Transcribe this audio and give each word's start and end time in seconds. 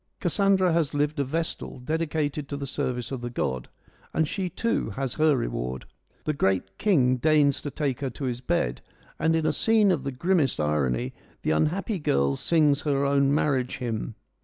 Cassandra 0.19 0.73
has 0.73 0.95
lived 0.95 1.19
a 1.19 1.23
vestal, 1.23 1.77
dedicated 1.77 2.49
to 2.49 2.57
the 2.57 2.65
service 2.65 3.11
of 3.11 3.21
the 3.21 3.29
god, 3.29 3.69
and 4.15 4.27
she 4.27 4.49
too 4.49 4.89
has 4.89 5.13
her 5.13 5.37
reward. 5.37 5.85
The 6.23 6.33
great 6.33 6.79
king 6.79 7.17
deigns 7.17 7.61
to 7.61 7.69
take 7.69 7.99
her 7.99 8.09
to 8.09 8.23
his 8.23 8.41
bed, 8.41 8.81
and 9.19 9.35
in 9.35 9.45
a 9.45 9.53
scene 9.53 9.91
of 9.91 10.03
the 10.03 10.11
grimmest 10.11 10.59
irony 10.59 11.13
the 11.43 11.51
unhappy 11.51 11.99
girl 11.99 12.35
sings 12.35 12.81
her 12.81 13.05
own 13.05 13.31
marriage 13.31 13.77
hymn. 13.77 14.15